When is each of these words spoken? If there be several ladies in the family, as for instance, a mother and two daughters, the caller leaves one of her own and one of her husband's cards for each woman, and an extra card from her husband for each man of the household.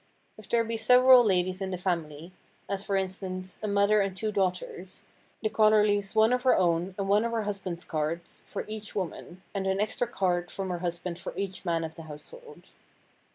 If 0.35 0.49
there 0.49 0.63
be 0.63 0.77
several 0.77 1.23
ladies 1.23 1.61
in 1.61 1.69
the 1.69 1.77
family, 1.77 2.31
as 2.67 2.83
for 2.83 2.95
instance, 2.95 3.59
a 3.61 3.67
mother 3.67 4.01
and 4.01 4.17
two 4.17 4.31
daughters, 4.31 5.03
the 5.43 5.49
caller 5.49 5.85
leaves 5.85 6.15
one 6.15 6.33
of 6.33 6.41
her 6.41 6.55
own 6.55 6.95
and 6.97 7.07
one 7.07 7.23
of 7.23 7.31
her 7.33 7.43
husband's 7.43 7.85
cards 7.85 8.43
for 8.47 8.65
each 8.67 8.95
woman, 8.95 9.43
and 9.53 9.67
an 9.67 9.79
extra 9.79 10.07
card 10.07 10.49
from 10.49 10.71
her 10.71 10.79
husband 10.79 11.19
for 11.19 11.37
each 11.37 11.65
man 11.65 11.83
of 11.83 11.93
the 11.93 12.01
household. 12.09 12.63